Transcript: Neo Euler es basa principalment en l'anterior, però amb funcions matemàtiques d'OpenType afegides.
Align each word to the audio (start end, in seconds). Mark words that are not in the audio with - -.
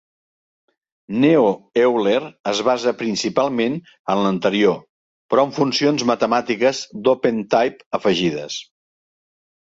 Neo 1.23 1.49
Euler 1.81 2.21
es 2.51 2.61
basa 2.69 2.93
principalment 3.01 3.75
en 4.13 4.21
l'anterior, 4.27 4.79
però 5.33 5.43
amb 5.47 5.53
funcions 5.59 6.05
matemàtiques 6.13 6.79
d'OpenType 7.09 7.85
afegides. 7.99 8.57